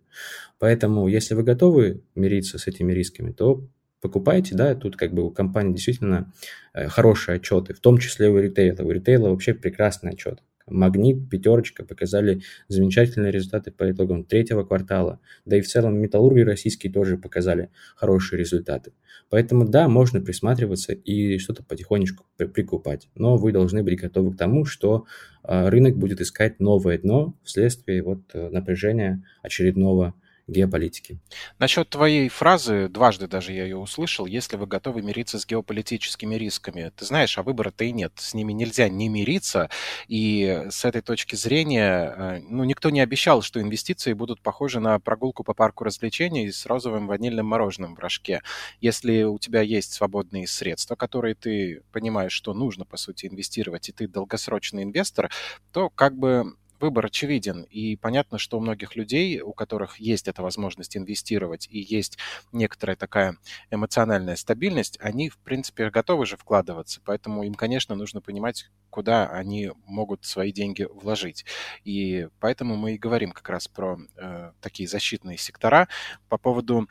Поэтому, 0.58 1.06
если 1.06 1.34
вы 1.34 1.42
готовы 1.42 2.00
мириться 2.14 2.56
с 2.56 2.66
этими 2.66 2.94
рисками, 2.94 3.32
то 3.32 3.68
покупайте, 4.00 4.54
да, 4.54 4.74
тут 4.74 4.96
как 4.96 5.12
бы 5.12 5.22
у 5.22 5.30
компании 5.30 5.74
действительно 5.74 6.32
э, 6.72 6.88
хорошие 6.88 7.36
отчеты, 7.36 7.74
в 7.74 7.80
том 7.80 7.98
числе 7.98 8.30
у 8.30 8.38
ритейла. 8.38 8.82
У 8.82 8.90
ритейла 8.90 9.28
вообще 9.28 9.52
прекрасный 9.52 10.12
отчет. 10.12 10.42
Магнит, 10.66 11.28
пятерочка 11.28 11.84
показали 11.84 12.40
замечательные 12.68 13.30
результаты 13.30 13.70
по 13.70 13.90
итогам 13.90 14.24
третьего 14.24 14.64
квартала. 14.64 15.20
Да 15.44 15.56
и 15.56 15.60
в 15.60 15.68
целом 15.68 15.98
металлурги 15.98 16.40
российские 16.40 16.92
тоже 16.92 17.18
показали 17.18 17.70
хорошие 17.96 18.38
результаты. 18.38 18.92
Поэтому 19.28 19.66
да, 19.66 19.88
можно 19.88 20.20
присматриваться 20.20 20.92
и 20.92 21.38
что-то 21.38 21.62
потихонечку 21.62 22.24
прикупать. 22.36 23.08
Но 23.14 23.36
вы 23.36 23.52
должны 23.52 23.82
быть 23.82 24.00
готовы 24.00 24.32
к 24.32 24.38
тому, 24.38 24.64
что 24.64 25.06
а, 25.42 25.68
рынок 25.68 25.96
будет 25.96 26.20
искать 26.20 26.60
новое 26.60 26.98
дно 26.98 27.34
вследствие 27.42 28.02
вот 28.02 28.20
э, 28.32 28.48
напряжения 28.50 29.22
очередного 29.42 30.14
геополитики. 30.46 31.18
Насчет 31.58 31.88
твоей 31.88 32.28
фразы, 32.28 32.88
дважды 32.88 33.26
даже 33.26 33.52
я 33.52 33.64
ее 33.64 33.76
услышал, 33.76 34.26
если 34.26 34.56
вы 34.56 34.66
готовы 34.66 35.00
мириться 35.02 35.38
с 35.38 35.46
геополитическими 35.46 36.34
рисками. 36.34 36.92
Ты 36.96 37.06
знаешь, 37.06 37.38
а 37.38 37.42
выбора-то 37.42 37.84
и 37.84 37.92
нет. 37.92 38.12
С 38.16 38.34
ними 38.34 38.52
нельзя 38.52 38.88
не 38.88 39.08
мириться. 39.08 39.70
И 40.06 40.64
с 40.70 40.84
этой 40.84 41.00
точки 41.00 41.34
зрения, 41.34 42.14
э, 42.16 42.40
ну, 42.48 42.64
никто 42.64 42.90
не 42.90 43.00
обещал, 43.00 43.40
что 43.40 43.60
инвестиции 43.60 44.12
будут 44.12 44.42
похожи 44.42 44.80
на 44.80 44.98
прогулку 44.98 45.44
по 45.44 45.54
парку 45.54 45.84
развлечений 45.84 46.50
с 46.52 46.66
розовым 46.66 47.06
ванильным 47.06 47.46
мороженым 47.46 47.94
в 47.94 47.98
рожке. 47.98 48.42
Если 48.80 49.22
у 49.22 49.38
тебя 49.38 49.62
есть 49.62 49.92
свободные 49.92 50.46
средства, 50.46 50.94
которые 50.94 51.34
ты 51.34 51.82
понимаешь, 51.90 52.32
что 52.32 52.52
нужно, 52.52 52.84
по 52.84 52.98
сути, 52.98 53.26
инвестировать, 53.26 53.88
и 53.88 53.92
ты 53.92 54.08
долгосрочный 54.08 54.82
инвестор, 54.82 55.30
то 55.72 55.88
как 55.88 56.16
бы 56.16 56.54
выбор 56.84 57.06
очевиден, 57.06 57.62
и 57.62 57.96
понятно, 57.96 58.36
что 58.36 58.58
у 58.58 58.60
многих 58.60 58.94
людей, 58.94 59.40
у 59.40 59.54
которых 59.54 59.96
есть 59.98 60.28
эта 60.28 60.42
возможность 60.42 60.98
инвестировать 60.98 61.66
и 61.70 61.78
есть 61.78 62.18
некоторая 62.52 62.94
такая 62.94 63.38
эмоциональная 63.70 64.36
стабильность, 64.36 64.98
они, 65.00 65.30
в 65.30 65.38
принципе, 65.38 65.88
готовы 65.88 66.26
же 66.26 66.36
вкладываться, 66.36 67.00
поэтому 67.02 67.42
им, 67.42 67.54
конечно, 67.54 67.94
нужно 67.94 68.20
понимать, 68.20 68.70
куда 68.90 69.30
они 69.30 69.70
могут 69.86 70.26
свои 70.26 70.52
деньги 70.52 70.86
вложить. 70.92 71.46
И 71.84 72.28
поэтому 72.38 72.76
мы 72.76 72.94
и 72.94 72.98
говорим 72.98 73.32
как 73.32 73.48
раз 73.48 73.66
про 73.66 73.98
э, 74.16 74.52
такие 74.60 74.86
защитные 74.86 75.38
сектора. 75.38 75.88
По 76.28 76.36
поводу 76.36 76.86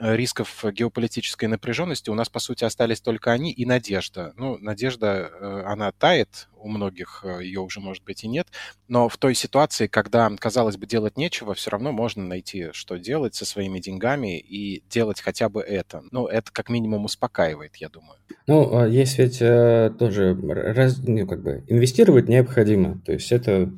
рисков 0.00 0.64
геополитической 0.72 1.46
напряженности 1.46 2.10
у 2.10 2.14
нас, 2.14 2.28
по 2.28 2.38
сути, 2.38 2.64
остались 2.64 3.00
только 3.00 3.32
они 3.32 3.52
и 3.52 3.64
надежда. 3.64 4.32
Ну, 4.36 4.58
надежда, 4.58 5.30
э, 5.32 5.62
она 5.66 5.92
тает, 5.92 6.48
у 6.60 6.68
многих 6.68 7.24
э, 7.24 7.42
ее 7.42 7.60
уже, 7.60 7.80
может 7.80 8.04
быть, 8.04 8.24
и 8.24 8.28
нет, 8.28 8.48
но 8.88 9.08
в 9.08 9.16
той 9.16 9.34
ситуации, 9.34 9.86
когда, 9.86 10.30
казалось 10.38 10.76
бы, 10.76 10.86
делать 10.86 11.16
нечего, 11.16 11.54
все 11.54 11.70
равно 11.70 11.92
можно 11.92 12.24
найти, 12.24 12.68
что 12.72 12.96
делать 12.96 13.34
со 13.34 13.44
своими 13.44 13.80
деньгами 13.80 14.38
и 14.38 14.82
делать 14.88 15.20
хотя 15.20 15.48
бы 15.48 15.60
это. 15.60 16.02
Ну, 16.10 16.26
это 16.26 16.52
как 16.52 16.68
минимум 16.68 17.04
успокаивает, 17.04 17.76
я 17.76 17.88
думаю. 17.88 18.18
Ну, 18.46 18.78
а 18.78 18.86
есть 18.86 19.18
ведь 19.18 19.38
тоже, 19.38 20.36
раз, 20.42 20.98
ну, 20.98 21.26
как 21.26 21.42
бы, 21.42 21.64
инвестировать 21.68 22.28
необходимо, 22.28 23.00
то 23.04 23.12
есть 23.12 23.32
это 23.32 23.70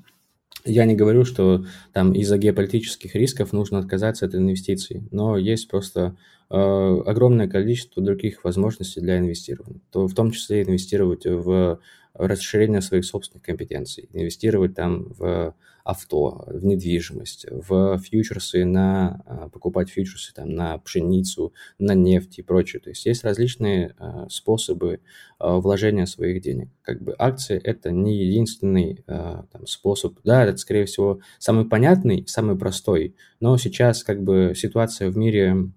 я 0.64 0.84
не 0.84 0.94
говорю, 0.94 1.24
что 1.24 1.64
там 1.92 2.12
из-за 2.12 2.38
геополитических 2.38 3.14
рисков 3.14 3.52
нужно 3.52 3.78
отказаться 3.78 4.26
от 4.26 4.34
инвестиций, 4.34 5.02
но 5.10 5.36
есть 5.36 5.68
просто 5.68 6.16
э, 6.50 6.54
огромное 6.54 7.48
количество 7.48 8.02
других 8.02 8.44
возможностей 8.44 9.00
для 9.00 9.18
инвестирования. 9.18 9.80
То, 9.90 10.06
в 10.06 10.14
том 10.14 10.30
числе 10.30 10.62
инвестировать 10.62 11.24
в 11.26 11.80
расширение 12.14 12.80
своих 12.80 13.04
собственных 13.04 13.44
компетенций, 13.44 14.08
инвестировать 14.12 14.74
там 14.74 15.12
в 15.12 15.54
авто, 15.84 16.44
в 16.46 16.64
недвижимость, 16.64 17.46
в 17.50 17.98
фьючерсы, 17.98 18.64
на 18.64 19.22
а, 19.26 19.48
покупать 19.48 19.90
фьючерсы 19.90 20.32
там, 20.34 20.50
на 20.50 20.78
пшеницу, 20.78 21.52
на 21.78 21.94
нефть 21.94 22.38
и 22.38 22.42
прочее. 22.42 22.80
То 22.80 22.90
есть 22.90 23.06
есть 23.06 23.24
различные 23.24 23.94
а, 23.98 24.28
способы 24.28 25.00
а, 25.38 25.56
вложения 25.56 26.06
своих 26.06 26.42
денег. 26.42 26.68
Как 26.82 27.02
бы 27.02 27.14
акции– 27.18 27.60
это 27.64 27.90
не 27.90 28.16
единственный 28.24 29.04
там, 29.06 29.66
способ. 29.66 30.18
Да, 30.24 30.44
это, 30.44 30.56
скорее 30.56 30.86
всего, 30.86 31.20
самый 31.38 31.64
понятный, 31.64 32.24
самый 32.26 32.56
простой, 32.56 33.14
но 33.38 33.56
сейчас 33.56 34.02
как 34.02 34.22
бы 34.22 34.54
ситуация 34.56 35.10
в 35.10 35.16
мире 35.16 35.70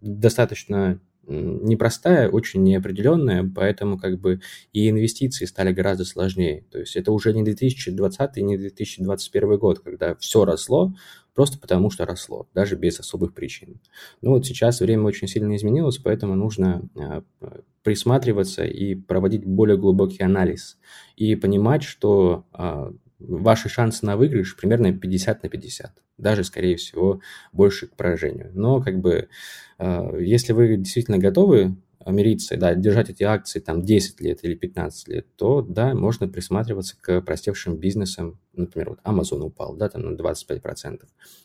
достаточно 0.00 1.00
непростая, 1.26 2.28
очень 2.28 2.62
неопределенная, 2.62 3.48
поэтому 3.54 3.98
как 3.98 4.20
бы 4.20 4.40
и 4.72 4.88
инвестиции 4.88 5.44
стали 5.44 5.72
гораздо 5.72 6.04
сложнее. 6.04 6.64
То 6.70 6.78
есть 6.78 6.96
это 6.96 7.12
уже 7.12 7.32
не 7.32 7.42
2020 7.42 8.36
и 8.36 8.42
не 8.42 8.56
2021 8.56 9.58
год, 9.58 9.80
когда 9.80 10.14
все 10.16 10.44
росло, 10.44 10.94
просто 11.34 11.58
потому 11.58 11.90
что 11.90 12.04
росло, 12.04 12.48
даже 12.54 12.76
без 12.76 12.98
особых 13.00 13.34
причин. 13.34 13.80
Ну 14.20 14.30
вот 14.32 14.46
сейчас 14.46 14.80
время 14.80 15.04
очень 15.04 15.28
сильно 15.28 15.54
изменилось, 15.56 15.98
поэтому 15.98 16.34
нужно 16.34 16.82
а, 16.96 17.22
присматриваться 17.82 18.64
и 18.64 18.94
проводить 18.94 19.44
более 19.44 19.76
глубокий 19.76 20.22
анализ 20.22 20.78
и 21.16 21.36
понимать, 21.36 21.82
что 21.82 22.44
а, 22.52 22.92
ваши 23.28 23.68
шансы 23.68 24.04
на 24.06 24.16
выигрыш 24.16 24.56
примерно 24.56 24.92
50 24.92 25.42
на 25.42 25.48
50. 25.48 25.92
Даже, 26.18 26.44
скорее 26.44 26.76
всего, 26.76 27.20
больше 27.52 27.86
к 27.86 27.96
поражению. 27.96 28.50
Но 28.54 28.80
как 28.80 28.98
бы, 29.00 29.28
э, 29.78 30.18
если 30.20 30.52
вы 30.52 30.76
действительно 30.76 31.18
готовы 31.18 31.76
мириться, 32.06 32.56
да, 32.56 32.74
держать 32.74 33.10
эти 33.10 33.22
акции 33.22 33.60
там 33.60 33.82
10 33.82 34.20
лет 34.20 34.40
или 34.42 34.54
15 34.54 35.08
лет, 35.08 35.26
то 35.36 35.62
да, 35.62 35.94
можно 35.94 36.28
присматриваться 36.28 36.96
к 37.00 37.20
простевшим 37.20 37.76
бизнесам. 37.76 38.38
Например, 38.54 38.90
вот 38.90 39.00
Amazon 39.04 39.40
упал, 39.40 39.74
да, 39.76 39.88
там 39.88 40.02
на 40.02 40.16
25%. 40.16 41.02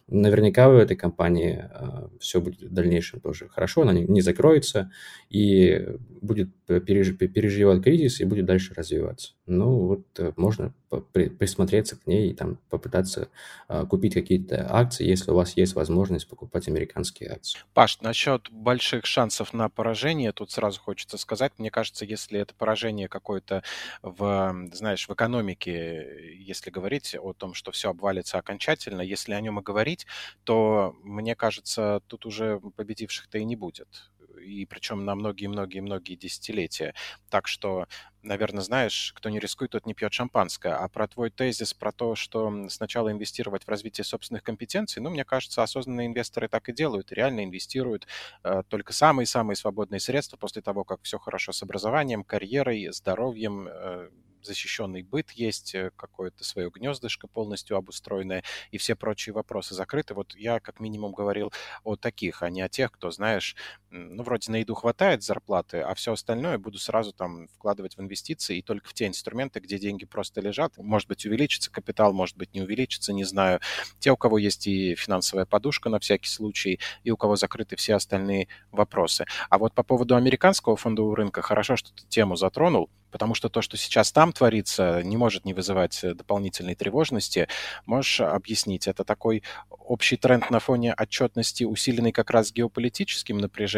Наверняка 0.07 0.69
у 0.69 0.73
этой 0.73 0.97
компании 0.97 1.69
э, 1.69 2.07
все 2.19 2.41
будет 2.41 2.61
в 2.61 2.73
дальнейшем 2.73 3.19
тоже 3.21 3.47
хорошо, 3.47 3.83
она 3.83 3.93
не, 3.93 4.03
не 4.03 4.21
закроется 4.21 4.91
и 5.29 5.87
будет 6.21 6.53
переж, 6.65 7.17
переживать 7.17 7.83
кризис 7.83 8.19
и 8.19 8.25
будет 8.25 8.45
дальше 8.45 8.73
развиваться. 8.73 9.33
Ну, 9.45 9.87
вот 9.87 10.05
э, 10.19 10.33
можно 10.35 10.73
при, 11.11 11.29
присмотреться 11.29 11.97
к 11.97 12.07
ней 12.07 12.31
и 12.31 12.33
там 12.33 12.57
попытаться 12.69 13.29
э, 13.67 13.85
купить 13.85 14.13
какие-то 14.13 14.67
акции, 14.69 15.05
если 15.05 15.31
у 15.31 15.35
вас 15.35 15.55
есть 15.57 15.75
возможность 15.75 16.27
покупать 16.27 16.67
американские 16.67 17.31
акции. 17.31 17.59
Паш, 17.73 18.01
насчет 18.01 18.49
больших 18.51 19.05
шансов 19.05 19.53
на 19.53 19.69
поражение, 19.69 20.31
тут 20.31 20.51
сразу 20.51 20.79
хочется 20.79 21.17
сказать, 21.17 21.53
мне 21.57 21.71
кажется, 21.71 22.05
если 22.05 22.39
это 22.39 22.53
поражение 22.53 23.07
какое-то 23.07 23.63
в, 24.01 24.69
знаешь, 24.73 25.07
в 25.07 25.13
экономике, 25.13 26.35
если 26.39 26.69
говорить 26.69 26.96
о 27.15 27.33
том, 27.33 27.53
что 27.53 27.71
все 27.71 27.89
обвалится 27.89 28.37
окончательно, 28.37 29.01
если 29.01 29.33
о 29.33 29.41
нем 29.41 29.59
и 29.59 29.63
говорить, 29.63 30.05
то, 30.43 30.95
мне 31.03 31.35
кажется, 31.35 32.01
тут 32.07 32.25
уже 32.25 32.59
победивших-то 32.75 33.37
и 33.37 33.45
не 33.45 33.55
будет 33.55 34.11
и 34.47 34.65
причем 34.65 35.05
на 35.05 35.15
многие-многие-многие 35.15 36.15
десятилетия. 36.15 36.93
Так 37.29 37.47
что, 37.47 37.87
наверное, 38.21 38.61
знаешь, 38.61 39.13
кто 39.15 39.29
не 39.29 39.39
рискует, 39.39 39.71
тот 39.71 39.85
не 39.85 39.93
пьет 39.93 40.13
шампанское. 40.13 40.73
А 40.73 40.87
про 40.87 41.07
твой 41.07 41.29
тезис, 41.29 41.73
про 41.73 41.91
то, 41.91 42.15
что 42.15 42.69
сначала 42.69 43.11
инвестировать 43.11 43.65
в 43.65 43.69
развитие 43.69 44.05
собственных 44.05 44.43
компетенций, 44.43 45.01
ну, 45.01 45.09
мне 45.09 45.25
кажется, 45.25 45.63
осознанные 45.63 46.07
инвесторы 46.07 46.47
так 46.47 46.69
и 46.69 46.73
делают, 46.73 47.11
реально 47.11 47.43
инвестируют 47.43 48.07
э, 48.43 48.63
только 48.67 48.93
самые-самые 48.93 49.55
свободные 49.55 49.99
средства 49.99 50.37
после 50.37 50.61
того, 50.61 50.83
как 50.83 51.01
все 51.03 51.19
хорошо 51.19 51.51
с 51.51 51.61
образованием, 51.63 52.23
карьерой, 52.23 52.87
здоровьем, 52.91 53.67
э, 53.69 54.09
защищенный 54.47 55.03
быт 55.03 55.31
есть, 55.31 55.75
э, 55.75 55.91
какое-то 55.95 56.43
свое 56.43 56.69
гнездышко 56.71 57.27
полностью 57.27 57.77
обустроенное, 57.77 58.43
и 58.71 58.77
все 58.77 58.95
прочие 58.95 59.33
вопросы 59.33 59.75
закрыты. 59.75 60.13
Вот 60.15 60.35
я 60.35 60.59
как 60.59 60.79
минимум 60.79 61.13
говорил 61.13 61.51
о 61.83 61.95
таких, 61.95 62.43
а 62.43 62.49
не 62.49 62.61
о 62.61 62.69
тех, 62.69 62.91
кто, 62.91 63.11
знаешь, 63.11 63.55
ну, 63.89 64.23
вроде 64.23 64.51
на 64.51 64.57
еду 64.57 64.75
хватает 64.75 65.23
зарплаты, 65.23 65.79
а 65.79 65.93
все 65.93 66.13
остальное 66.13 66.57
буду 66.57 66.77
сразу 66.77 67.13
там 67.13 67.47
вкладывать 67.47 67.97
в 67.97 68.01
инвестиции 68.01 68.57
и 68.57 68.61
только 68.61 68.89
в 68.89 68.93
те 68.93 69.07
инструменты, 69.07 69.59
где 69.59 69.79
деньги 69.79 70.05
просто 70.05 70.41
лежат. 70.41 70.77
Может 70.77 71.07
быть, 71.07 71.25
увеличится 71.25 71.71
капитал, 71.71 72.13
может 72.13 72.37
быть, 72.37 72.53
не 72.53 72.61
увеличится, 72.61 73.13
не 73.13 73.23
знаю. 73.23 73.59
Те, 73.99 74.11
у 74.11 74.17
кого 74.17 74.37
есть 74.37 74.67
и 74.67 74.95
финансовая 74.95 75.45
подушка 75.45 75.89
на 75.89 75.99
всякий 75.99 76.29
случай, 76.29 76.79
и 77.03 77.11
у 77.11 77.17
кого 77.17 77.35
закрыты 77.35 77.75
все 77.75 77.95
остальные 77.95 78.47
вопросы. 78.71 79.25
А 79.49 79.57
вот 79.57 79.73
по 79.73 79.83
поводу 79.83 80.15
американского 80.15 80.75
фондового 80.75 81.15
рынка, 81.15 81.41
хорошо, 81.41 81.75
что 81.75 81.93
ты 81.93 82.03
тему 82.07 82.35
затронул, 82.35 82.89
потому 83.11 83.33
что 83.33 83.49
то, 83.49 83.61
что 83.61 83.77
сейчас 83.77 84.11
там 84.11 84.33
творится, 84.33 85.01
не 85.03 85.17
может 85.17 85.45
не 85.45 85.53
вызывать 85.53 86.03
э, 86.03 86.13
дополнительной 86.13 86.75
тревожности. 86.75 87.47
Можешь 87.85 88.21
объяснить, 88.21 88.87
это 88.87 89.03
такой 89.03 89.43
общий 89.69 90.17
тренд 90.17 90.49
на 90.49 90.59
фоне 90.59 90.93
отчетности, 90.93 91.63
усиленный 91.63 92.11
как 92.11 92.29
раз 92.31 92.51
геополитическим 92.51 93.37
напряжением, 93.37 93.76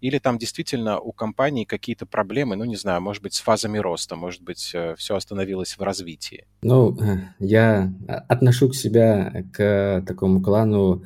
или 0.00 0.18
там 0.18 0.38
действительно 0.38 0.98
у 1.00 1.12
компании 1.12 1.64
какие-то 1.64 2.06
проблемы, 2.06 2.56
ну, 2.56 2.64
не 2.64 2.76
знаю, 2.76 3.00
может 3.00 3.22
быть, 3.22 3.34
с 3.34 3.40
фазами 3.40 3.78
роста, 3.78 4.16
может 4.16 4.42
быть, 4.42 4.70
э, 4.74 4.94
все 4.96 5.16
остановилось 5.16 5.78
в 5.78 5.82
развитии? 5.82 6.46
Ну, 6.62 6.96
э, 7.00 7.18
я 7.38 7.92
отношу 8.28 8.68
к 8.68 8.74
себя 8.74 9.44
к 9.52 10.04
такому 10.06 10.42
клану 10.42 11.04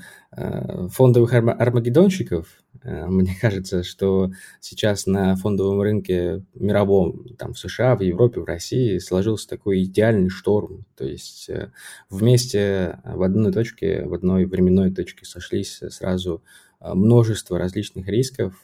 фондовых 0.91 1.33
армагеддонщиков, 1.33 2.49
Э, 2.85 3.07
мне 3.07 3.35
кажется, 3.41 3.83
что 3.83 4.31
сейчас 4.61 5.07
на 5.07 5.37
фондовом 5.37 5.81
рынке 5.81 6.43
мировом, 6.55 7.27
там 7.39 7.55
в 7.55 7.59
США, 7.59 7.97
в 7.97 8.03
Европе, 8.03 8.41
в 8.41 8.45
России 8.45 8.99
сложился 8.99 9.49
такой 9.49 9.85
идеальный 9.85 10.29
шторм. 10.29 10.85
То 10.97 11.05
есть 11.05 11.49
э, 11.49 11.73
вместе 12.11 13.01
в 13.05 13.23
одной 13.23 13.53
точке, 13.53 14.05
в 14.05 14.15
одной 14.15 14.45
временной 14.45 14.93
точке 14.93 15.25
сошлись 15.25 15.81
сразу 15.91 16.37
э, 16.37 16.64
множество 16.93 17.59
различных 17.59 18.09
рисков 18.09 18.55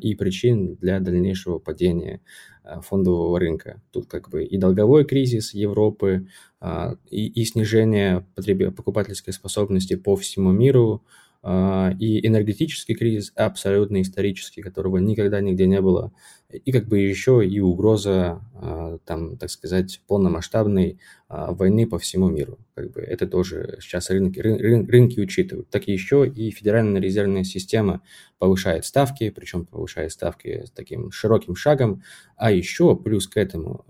и 0.00 0.14
причин 0.16 0.76
для 0.76 0.98
дальнейшего 0.98 1.58
падения 1.58 2.20
фондового 2.82 3.38
рынка. 3.38 3.80
Тут 3.92 4.08
как 4.08 4.28
бы 4.30 4.44
и 4.44 4.58
долговой 4.58 5.04
кризис 5.04 5.54
Европы, 5.54 6.26
и, 7.08 7.26
и 7.26 7.44
снижение 7.44 8.26
покупательской 8.74 9.32
способности 9.32 9.94
по 9.94 10.16
всему 10.16 10.50
миру, 10.50 11.04
а, 11.04 11.29
и 11.42 12.26
энергетический 12.26 12.94
кризис 12.94 13.32
абсолютно 13.34 14.02
исторический, 14.02 14.60
которого 14.60 14.98
никогда 14.98 15.40
нигде 15.40 15.66
не 15.66 15.80
было, 15.80 16.12
и 16.52 16.72
как 16.72 16.86
бы 16.86 16.98
еще 16.98 17.46
и 17.46 17.60
угроза, 17.60 18.40
а, 18.54 18.98
там, 19.04 19.36
так 19.36 19.50
сказать, 19.50 20.02
полномасштабной 20.06 20.98
а, 21.28 21.52
войны 21.52 21.86
по 21.86 21.98
всему 21.98 22.28
миру. 22.28 22.58
Как 22.74 22.90
бы 22.92 23.00
это 23.00 23.26
тоже 23.26 23.78
сейчас 23.80 24.10
рынки, 24.10 24.40
рын, 24.40 24.88
рынки 24.88 25.20
учитывают. 25.20 25.68
Так 25.70 25.86
еще 25.88 26.28
и 26.28 26.50
Федеральная 26.50 27.00
резервная 27.00 27.44
система 27.44 28.02
повышает 28.38 28.84
ставки, 28.84 29.30
причем 29.30 29.66
повышает 29.66 30.12
ставки 30.12 30.64
с 30.66 30.70
таким 30.70 31.10
широким 31.10 31.54
шагом, 31.54 32.02
а 32.36 32.50
еще 32.50 32.96
плюс 32.96 33.28
к 33.28 33.36
этому 33.36 33.84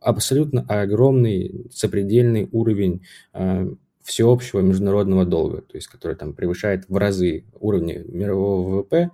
абсолютно 0.00 0.62
огромный 0.68 1.66
сопредельный 1.70 2.48
уровень 2.50 3.02
всеобщего 4.08 4.60
международного 4.60 5.26
долга, 5.26 5.60
то 5.60 5.76
есть 5.76 5.86
который 5.86 6.16
там 6.16 6.32
превышает 6.32 6.88
в 6.88 6.96
разы 6.96 7.44
уровни 7.60 8.02
мирового 8.08 8.80
ВВП. 8.80 9.10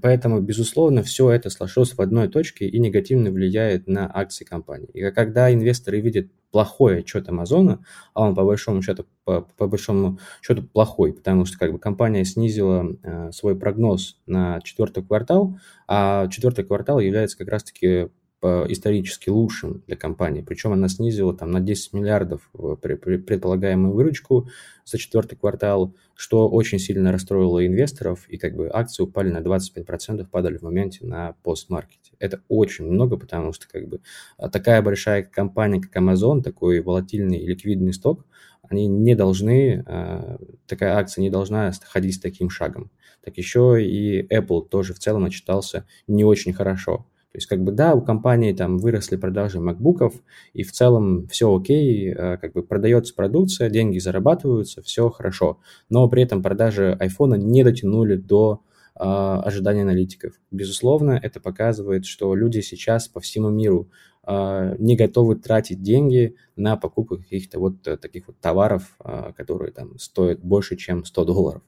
Поэтому, 0.00 0.40
безусловно, 0.40 1.02
все 1.02 1.30
это 1.30 1.50
сложилось 1.50 1.94
в 1.94 2.00
одной 2.00 2.28
точке 2.28 2.68
и 2.68 2.78
негативно 2.78 3.30
влияет 3.30 3.88
на 3.88 4.08
акции 4.12 4.44
компании. 4.44 4.88
И 4.92 5.10
когда 5.10 5.52
инвесторы 5.52 6.00
видят 6.00 6.28
плохой 6.52 7.00
отчет 7.00 7.28
Амазона, 7.28 7.84
а 8.14 8.22
он 8.22 8.36
по 8.36 8.44
большому 8.44 8.82
счету, 8.82 9.06
по, 9.24 9.40
по 9.56 9.66
большому 9.66 10.20
счету 10.42 10.62
плохой, 10.62 11.12
потому 11.12 11.44
что 11.44 11.58
как 11.58 11.72
бы 11.72 11.78
компания 11.78 12.24
снизила 12.24 12.86
э, 13.02 13.32
свой 13.32 13.56
прогноз 13.56 14.16
на 14.26 14.60
четвертый 14.60 15.02
квартал, 15.02 15.58
а 15.88 16.28
четвертый 16.28 16.64
квартал 16.64 17.00
является 17.00 17.36
как 17.38 17.48
раз-таки 17.48 18.10
исторически 18.42 19.28
лучшим 19.28 19.82
для 19.86 19.96
компании. 19.96 20.42
Причем 20.42 20.72
она 20.72 20.88
снизила 20.88 21.34
там 21.34 21.50
на 21.50 21.60
10 21.60 21.92
миллиардов 21.92 22.50
предполагаемую 22.52 23.92
выручку 23.92 24.48
за 24.84 24.98
четвертый 24.98 25.36
квартал, 25.36 25.94
что 26.14 26.48
очень 26.48 26.78
сильно 26.78 27.12
расстроило 27.12 27.64
инвесторов, 27.66 28.28
и 28.28 28.36
как 28.36 28.54
бы 28.54 28.68
акции 28.72 29.02
упали 29.02 29.30
на 29.30 29.38
25%, 29.38 30.26
падали 30.26 30.58
в 30.58 30.62
моменте 30.62 31.06
на 31.06 31.34
постмаркете. 31.42 32.12
Это 32.18 32.42
очень 32.48 32.84
много, 32.86 33.16
потому 33.16 33.52
что 33.52 33.68
как 33.68 33.88
бы 33.88 34.00
а, 34.36 34.48
такая 34.50 34.82
большая 34.82 35.22
компания, 35.22 35.80
как 35.80 35.96
Amazon, 35.96 36.42
такой 36.42 36.80
волатильный 36.80 37.44
ликвидный 37.44 37.92
сток, 37.92 38.26
они 38.62 38.86
не 38.86 39.14
должны, 39.14 39.82
а, 39.86 40.38
такая 40.66 40.96
акция 40.96 41.22
не 41.22 41.30
должна 41.30 41.72
ходить 41.84 42.16
с 42.16 42.20
таким 42.20 42.50
шагом. 42.50 42.90
Так 43.24 43.36
еще 43.36 43.82
и 43.82 44.22
Apple 44.22 44.68
тоже 44.68 44.94
в 44.94 44.98
целом 44.98 45.24
отчитался 45.24 45.86
не 46.06 46.24
очень 46.24 46.52
хорошо. 46.52 47.06
То 47.32 47.36
есть, 47.36 47.46
как 47.46 47.62
бы, 47.62 47.70
да, 47.70 47.94
у 47.94 48.02
компании 48.02 48.52
там 48.52 48.78
выросли 48.78 49.14
продажи 49.14 49.60
макбуков, 49.60 50.14
и 50.52 50.64
в 50.64 50.72
целом 50.72 51.28
все 51.28 51.54
окей, 51.54 52.12
э, 52.12 52.36
как 52.38 52.54
бы 52.54 52.64
продается 52.64 53.14
продукция, 53.14 53.70
деньги 53.70 53.98
зарабатываются, 53.98 54.82
все 54.82 55.10
хорошо. 55.10 55.60
Но 55.88 56.08
при 56.08 56.24
этом 56.24 56.42
продажи 56.42 56.96
айфона 56.98 57.36
не 57.36 57.62
дотянули 57.62 58.16
до 58.16 58.62
э, 58.96 59.02
ожиданий 59.04 59.82
аналитиков. 59.82 60.32
Безусловно, 60.50 61.20
это 61.22 61.38
показывает, 61.38 62.04
что 62.04 62.34
люди 62.34 62.60
сейчас 62.62 63.06
по 63.06 63.20
всему 63.20 63.48
миру 63.48 63.88
э, 64.26 64.74
не 64.80 64.96
готовы 64.96 65.36
тратить 65.36 65.82
деньги 65.82 66.34
на 66.56 66.76
покупку 66.76 67.16
каких-то 67.18 67.60
вот 67.60 67.80
таких 67.82 68.26
вот 68.26 68.40
товаров, 68.40 68.98
которые 69.36 69.70
там 69.70 70.00
стоят 70.00 70.40
больше, 70.40 70.74
чем 70.76 71.04
100 71.04 71.24
долларов, 71.24 71.62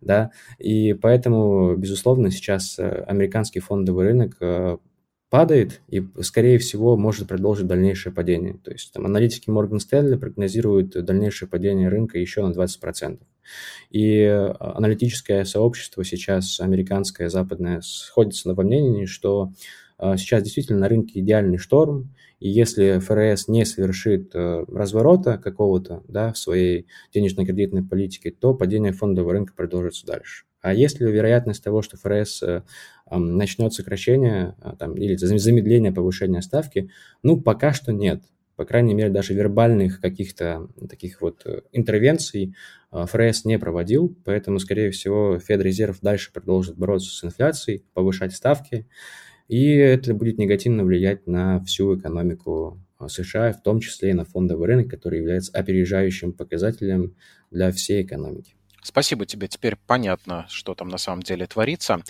да, 0.00 0.30
и 0.60 0.94
поэтому, 0.94 1.74
безусловно, 1.76 2.30
сейчас 2.30 2.78
американский 2.78 3.58
фондовый 3.60 4.06
рынок 4.06 4.38
падает 5.30 5.80
и, 5.88 6.06
скорее 6.22 6.58
всего, 6.58 6.96
может 6.96 7.28
продолжить 7.28 7.66
дальнейшее 7.66 8.12
падение. 8.12 8.58
То 8.64 8.70
есть 8.70 8.92
там, 8.92 9.04
аналитики 9.06 9.50
Morgan 9.50 9.78
Stanley 9.78 10.16
прогнозируют 10.16 10.90
дальнейшее 11.04 11.48
падение 11.48 11.88
рынка 11.88 12.18
еще 12.18 12.46
на 12.46 12.52
20%. 12.52 13.18
И 13.90 14.20
э, 14.20 14.54
аналитическое 14.58 15.44
сообщество 15.44 16.04
сейчас, 16.04 16.60
американское, 16.60 17.28
западное, 17.28 17.80
сходится 17.82 18.52
во 18.52 18.62
мнении, 18.62 19.06
что 19.06 19.52
э, 19.98 20.16
сейчас 20.16 20.42
действительно 20.42 20.80
на 20.80 20.88
рынке 20.88 21.20
идеальный 21.20 21.58
шторм, 21.58 22.14
и 22.40 22.48
если 22.48 22.98
ФРС 22.98 23.48
не 23.48 23.64
совершит 23.64 24.34
э, 24.34 24.64
разворота 24.68 25.38
какого-то 25.38 26.02
да, 26.08 26.32
в 26.32 26.38
своей 26.38 26.86
денежно-кредитной 27.12 27.82
политике, 27.82 28.30
то 28.30 28.54
падение 28.54 28.92
фондового 28.92 29.32
рынка 29.32 29.54
продолжится 29.54 30.06
дальше. 30.06 30.44
А 30.60 30.74
есть 30.74 31.00
ли 31.00 31.10
вероятность 31.10 31.62
того, 31.62 31.82
что 31.82 31.96
ФРС 31.96 32.42
э, 32.42 32.62
начнет 33.10 33.72
сокращение 33.72 34.54
э, 34.62 34.72
там, 34.78 34.94
или 34.96 35.16
замедление 35.16 35.92
повышения 35.92 36.42
ставки? 36.42 36.90
Ну, 37.22 37.40
пока 37.40 37.72
что 37.72 37.92
нет. 37.92 38.22
По 38.56 38.64
крайней 38.64 38.94
мере, 38.94 39.10
даже 39.10 39.34
вербальных 39.34 40.00
каких-то 40.00 40.68
таких 40.88 41.20
вот 41.20 41.42
э, 41.44 41.62
интервенций 41.72 42.54
ФРС 42.90 43.44
не 43.44 43.58
проводил, 43.58 44.16
поэтому, 44.24 44.58
скорее 44.58 44.90
всего, 44.90 45.38
Федрезерв 45.38 46.00
дальше 46.00 46.32
продолжит 46.32 46.76
бороться 46.76 47.10
с 47.10 47.22
инфляцией, 47.22 47.84
повышать 47.92 48.34
ставки, 48.34 48.86
и 49.46 49.72
это 49.74 50.14
будет 50.14 50.38
негативно 50.38 50.84
влиять 50.84 51.26
на 51.26 51.62
всю 51.64 51.98
экономику 51.98 52.80
США, 53.06 53.52
в 53.52 53.62
том 53.62 53.80
числе 53.80 54.10
и 54.10 54.14
на 54.14 54.24
фондовый 54.24 54.66
рынок, 54.66 54.90
который 54.90 55.20
является 55.20 55.52
опережающим 55.52 56.32
показателем 56.32 57.14
для 57.50 57.70
всей 57.70 58.02
экономики. 58.02 58.54
Спасибо 58.82 59.26
тебе. 59.26 59.48
Теперь 59.48 59.76
понятно, 59.86 60.46
что 60.48 60.74
там 60.74 60.88
на 60.88 60.98
самом 60.98 61.22
деле 61.22 61.46
творится. 61.46 62.02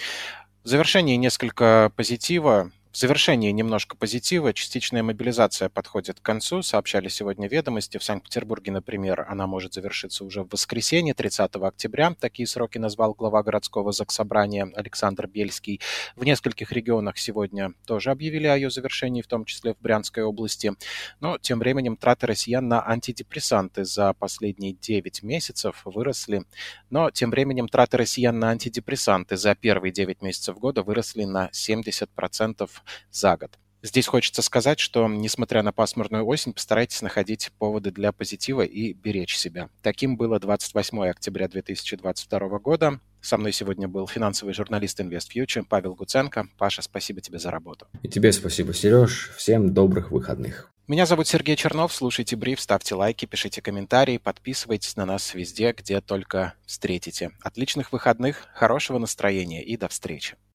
В 0.69 0.71
завершении 0.71 1.17
несколько 1.17 1.91
позитива. 1.97 2.71
В 2.91 2.97
завершении 2.97 3.51
немножко 3.51 3.97
позитива. 3.99 4.55
Частичная 4.55 5.03
мобилизация 5.03 5.69
подходит 5.69 6.21
к 6.21 6.23
концу. 6.23 6.63
Сообщали 6.63 7.09
сегодня 7.09 7.47
ведомости. 7.47 7.99
В 7.99 8.03
Санкт-Петербурге, 8.03 8.73
например, 8.73 9.27
она 9.29 9.47
может 9.47 9.75
завершиться 9.75 10.25
уже 10.25 10.43
в 10.43 10.49
воскресенье, 10.51 11.13
30 11.13 11.55
октября. 11.57 12.17
Такие 12.19 12.47
сроки 12.47 12.79
назвал 12.79 13.13
глава 13.13 13.43
городского 13.43 13.93
заксобрания 13.93 14.73
Александр 14.75 15.27
Бельский. 15.27 15.83
В 16.17 16.25
нескольких 16.25 16.73
регионах 16.73 17.19
сегодня 17.19 17.75
тоже 17.87 18.11
объявили 18.11 18.47
о 18.47 18.57
ее 18.57 18.71
завершении, 18.71 19.21
в 19.21 19.27
том 19.27 19.45
числе 19.45 19.75
в 19.75 19.81
Брянской 19.81 20.23
области. 20.23 20.73
Но 21.21 21.39
тем 21.39 21.59
временем 21.59 21.99
траты 21.99 22.27
россиян 22.27 22.67
на 22.67 22.89
антидепрессанты 22.89 23.85
за 23.85 24.15
последние 24.15 24.73
9 24.73 25.23
месяцев 25.23 25.83
выросли. 25.85 26.45
Но 26.89 27.11
тем 27.11 27.31
временем 27.31 27.69
траты 27.69 27.99
россиян 27.99 28.39
на 28.39 28.49
антидепрессанты 28.49 29.37
за 29.37 29.55
первые 29.55 29.93
9 29.93 30.23
месяцев 30.23 30.59
года 30.59 30.83
выросли 30.83 31.25
на 31.25 31.51
70% 31.53 32.67
за 33.11 33.37
год. 33.37 33.59
Здесь 33.81 34.09
хочется 34.09 34.43
сказать, 34.43 34.81
что, 34.81 35.07
несмотря 35.07 35.63
на 35.63 35.73
пасмурную 35.73 36.27
осень, 36.27 36.53
постарайтесь 36.53 37.01
находить 37.01 37.53
поводы 37.59 37.93
для 37.93 38.11
позитива 38.11 38.63
и 38.63 38.93
беречь 38.93 39.37
себя. 39.37 39.69
Таким 39.83 40.17
было 40.17 40.41
28 40.41 41.09
октября 41.09 41.47
2022 41.47 42.59
года. 42.59 43.01
Со 43.21 43.39
мной 43.39 43.53
сегодня 43.53 43.87
был 43.87 44.09
финансовый 44.09 44.53
журналист 44.53 44.99
InvestFuture 45.01 45.65
Павел 45.69 45.95
Гуценко. 45.95 46.49
Паша, 46.59 46.83
спасибо 46.83 47.21
тебе 47.21 47.39
за 47.39 47.53
работу. 47.53 47.87
И 48.03 48.09
тебе 48.09 48.33
спасибо, 48.33 48.75
Сереж. 48.75 49.31
Всем 49.37 49.73
добрых 49.73 50.11
выходных. 50.11 50.73
Меня 50.89 51.05
зовут 51.05 51.29
Сергей 51.29 51.55
Чернов. 51.55 51.93
Слушайте 51.93 52.35
бриф, 52.35 52.61
ставьте 52.63 52.95
лайки, 52.95 53.27
пишите 53.27 53.61
комментарии, 53.61 54.17
подписывайтесь 54.17 54.97
на 54.97 55.05
нас 55.05 55.35
везде, 55.35 55.73
где 55.73 56.01
только 56.01 56.55
встретите. 56.65 57.31
Отличных 57.43 57.93
выходных, 57.93 58.47
хорошего 58.55 58.97
настроения 58.97 59.63
и 59.63 59.77
до 59.77 59.89
встречи. 59.89 60.39